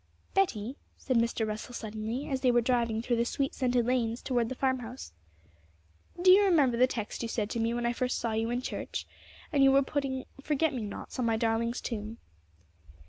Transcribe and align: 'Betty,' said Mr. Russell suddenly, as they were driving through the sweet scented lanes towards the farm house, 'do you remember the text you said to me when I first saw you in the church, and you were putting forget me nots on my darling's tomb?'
'Betty,' 0.33 0.77
said 0.97 1.15
Mr. 1.17 1.47
Russell 1.47 1.75
suddenly, 1.75 2.27
as 2.27 2.41
they 2.41 2.49
were 2.49 2.59
driving 2.59 3.03
through 3.03 3.17
the 3.17 3.23
sweet 3.23 3.53
scented 3.53 3.85
lanes 3.85 4.23
towards 4.23 4.49
the 4.49 4.55
farm 4.55 4.79
house, 4.79 5.13
'do 6.19 6.31
you 6.31 6.43
remember 6.43 6.75
the 6.75 6.87
text 6.87 7.21
you 7.21 7.27
said 7.29 7.51
to 7.51 7.59
me 7.59 7.71
when 7.71 7.85
I 7.85 7.93
first 7.93 8.17
saw 8.17 8.31
you 8.31 8.49
in 8.49 8.61
the 8.61 8.65
church, 8.65 9.05
and 9.53 9.63
you 9.63 9.71
were 9.71 9.83
putting 9.83 10.25
forget 10.41 10.73
me 10.73 10.81
nots 10.81 11.19
on 11.19 11.27
my 11.27 11.37
darling's 11.37 11.81
tomb?' 11.81 12.17